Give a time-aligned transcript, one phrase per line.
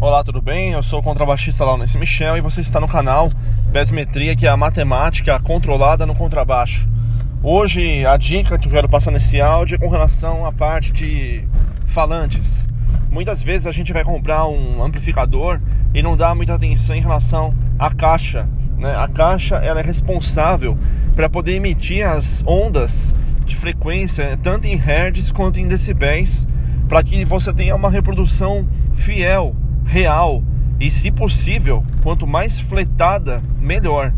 [0.00, 0.70] Olá, tudo bem?
[0.70, 3.28] Eu sou o contrabaixista Laurence Michel e você está no canal
[3.72, 6.88] Pesmetria, que é a matemática controlada no contrabaixo.
[7.42, 11.44] Hoje a dica que eu quero passar nesse áudio é com relação à parte de
[11.84, 12.68] falantes.
[13.10, 15.60] Muitas vezes a gente vai comprar um amplificador
[15.92, 18.48] e não dá muita atenção em relação à caixa.
[18.76, 18.94] Né?
[18.94, 20.78] A caixa ela é responsável
[21.16, 23.12] para poder emitir as ondas
[23.44, 26.46] de frequência, tanto em hertz quanto em decibéis,
[26.88, 29.56] para que você tenha uma reprodução fiel
[29.88, 30.42] real
[30.78, 34.12] e, se possível, quanto mais fletada, melhor.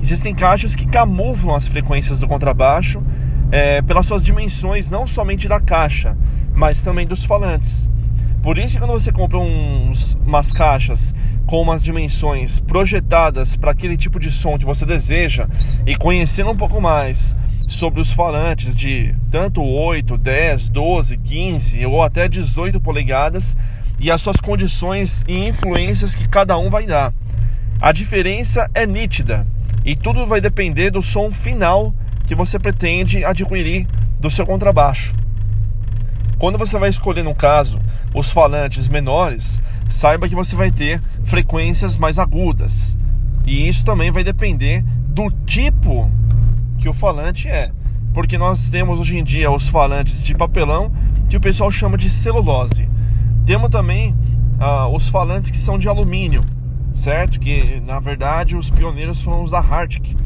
[0.00, 3.02] Existem caixas que camuflam as frequências do contrabaixo
[3.50, 6.16] é, pelas suas dimensões, não somente da caixa,
[6.54, 7.88] mas também dos falantes.
[8.42, 11.14] Por isso, quando você compra uns, umas caixas
[11.46, 15.48] com umas dimensões projetadas para aquele tipo de som que você deseja
[15.84, 17.34] e conhecendo um pouco mais
[17.66, 23.56] sobre os falantes de tanto 8, 10, 12, 15 ou até 18 polegadas,
[24.00, 27.12] e as suas condições e influências que cada um vai dar.
[27.80, 29.46] A diferença é nítida
[29.84, 31.94] e tudo vai depender do som final
[32.26, 33.86] que você pretende adquirir
[34.18, 35.14] do seu contrabaixo.
[36.38, 37.80] Quando você vai escolher, no caso,
[38.14, 42.98] os falantes menores, saiba que você vai ter frequências mais agudas.
[43.46, 46.10] E isso também vai depender do tipo
[46.78, 47.70] que o falante é.
[48.12, 50.92] Porque nós temos hoje em dia os falantes de papelão
[51.28, 52.88] que o pessoal chama de celulose.
[53.46, 54.12] Temos também
[54.60, 56.42] uh, os falantes que são de alumínio,
[56.92, 57.38] certo?
[57.38, 60.16] Que na verdade os pioneiros foram os da Hartic.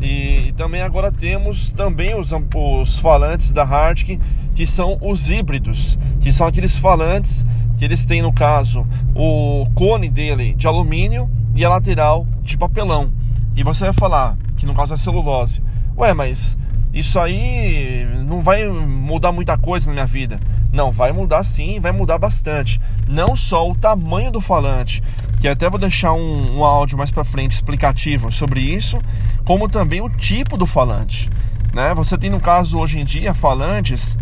[0.00, 4.20] E, e também agora temos também os, os falantes da Hartic
[4.54, 7.44] que são os híbridos, que são aqueles falantes
[7.76, 13.10] que eles têm no caso o cone dele de alumínio e a lateral de papelão.
[13.56, 15.60] E você vai falar que no caso é celulose.
[15.98, 16.56] Ué, mas
[16.94, 20.38] isso aí não vai mudar muita coisa na minha vida.
[20.72, 22.80] Não, vai mudar sim, vai mudar bastante.
[23.08, 25.02] Não só o tamanho do falante,
[25.40, 29.00] que até vou deixar um, um áudio mais para frente explicativo sobre isso,
[29.44, 31.28] como também o tipo do falante.
[31.74, 31.94] Né?
[31.94, 34.16] Você tem no caso hoje em dia falantes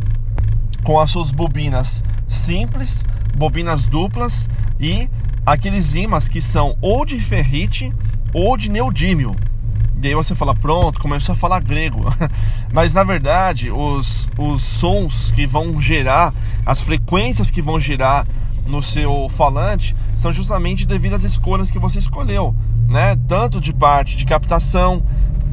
[0.83, 3.05] com as suas bobinas simples,
[3.37, 4.49] bobinas duplas
[4.81, 5.09] e
[5.45, 7.93] aqueles ímãs que são ou de ferrite
[8.33, 9.35] ou de neodímio.
[10.01, 12.05] E aí você fala, pronto, começou a falar grego.
[12.73, 16.33] Mas na verdade, os, os sons que vão gerar,
[16.65, 18.27] as frequências que vão gerar
[18.65, 22.55] no seu falante são justamente devido às escolhas que você escolheu,
[22.87, 23.17] né?
[23.27, 25.03] Tanto de parte de captação,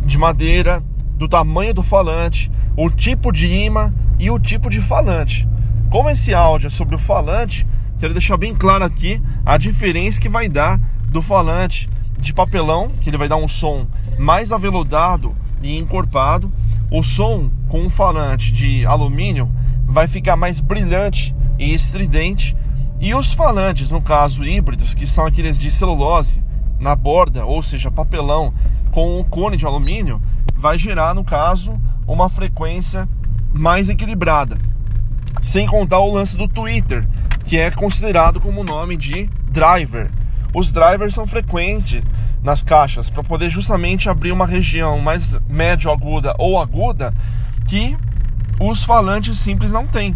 [0.06, 0.84] de madeira,
[1.16, 5.48] do tamanho do falante, o tipo de imã e o tipo de falante.
[5.90, 7.66] Como esse áudio é sobre o falante,
[7.98, 11.90] quero deixar bem claro aqui a diferença que vai dar do falante
[12.20, 16.52] de papelão, que ele vai dar um som mais aveludado e encorpado.
[16.92, 19.50] O som com um falante de alumínio
[19.86, 22.56] vai ficar mais brilhante e estridente.
[23.00, 26.44] E os falantes, no caso híbridos, que são aqueles de celulose
[26.80, 28.54] na borda, ou seja, papelão
[28.92, 30.22] com o cone de alumínio,
[30.56, 33.08] vai gerar, no caso, uma frequência
[33.54, 34.58] mais equilibrada.
[35.42, 37.08] Sem contar o lance do Twitter,
[37.46, 40.10] que é considerado como nome de driver.
[40.54, 42.02] Os drivers são frequentes
[42.42, 47.14] nas caixas para poder justamente abrir uma região mais médio aguda ou aguda
[47.68, 47.98] que
[48.60, 50.16] os falantes simples não têm.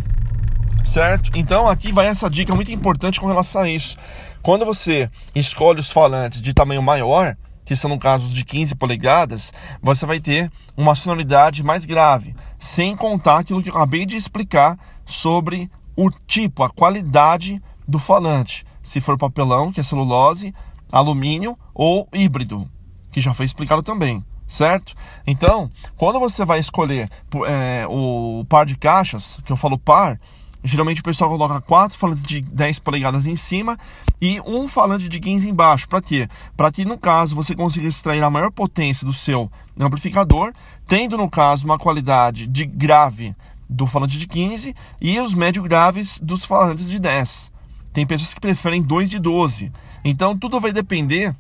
[0.84, 1.32] Certo?
[1.36, 3.98] Então aqui vai essa dica muito importante com relação a isso.
[4.42, 7.36] Quando você escolhe os falantes de tamanho maior,
[7.66, 9.52] que são no caso de 15 polegadas,
[9.82, 14.78] você vai ter uma sonoridade mais grave, sem contar aquilo que eu acabei de explicar
[15.06, 20.54] sobre o tipo, a qualidade do falante se for papelão, que é celulose,
[20.92, 22.70] alumínio ou híbrido,
[23.12, 24.96] que já foi explicado também, certo?
[25.26, 27.10] Então, quando você vai escolher
[27.48, 30.20] é, o par de caixas, que eu falo par,
[30.64, 33.78] geralmente o pessoal coloca quatro falantes de 10 polegadas em cima
[34.22, 35.88] e um falante de 15 embaixo.
[35.88, 36.28] Para quê?
[36.58, 40.52] Para que no caso você consiga extrair a maior potência do seu amplificador,
[40.88, 43.36] tendo no caso uma qualidade de grave
[43.70, 47.52] do falante de 15 e os médio graves dos falantes de 10.
[47.94, 49.72] Tem pessoas que preferem 2 de 12.
[50.04, 51.36] Então tudo vai depender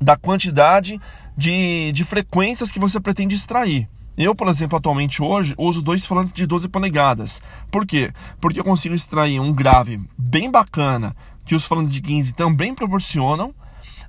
[0.00, 1.00] da quantidade
[1.36, 3.88] de, de frequências que você pretende extrair.
[4.16, 7.40] Eu, por exemplo, atualmente hoje uso dois falantes de 12 polegadas.
[7.70, 8.12] Por quê?
[8.40, 13.54] Porque eu consigo extrair um grave bem bacana que os falantes de 15 também proporcionam,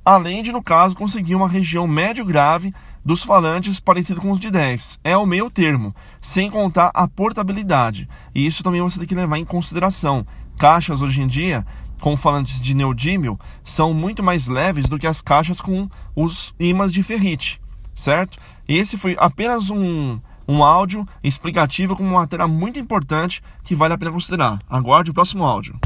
[0.04, 4.52] além de, no caso, conseguir uma região médio grave dos falantes parecido com os de
[4.52, 5.00] 10.
[5.04, 8.08] É o meio termo, sem contar a portabilidade.
[8.34, 10.26] E isso também você tem que levar em consideração
[10.58, 11.66] caixas hoje em dia
[12.02, 16.92] com falantes de neodímio são muito mais leves do que as caixas com os ímãs
[16.92, 17.62] de ferrite,
[17.94, 18.38] certo?
[18.68, 23.98] Esse foi apenas um, um áudio explicativo com uma matéria muito importante que vale a
[23.98, 24.60] pena considerar.
[24.68, 25.80] Aguarde o próximo áudio.